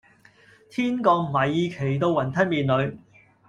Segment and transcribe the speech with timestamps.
[0.71, 2.97] 天降米奇到雲吞麵裏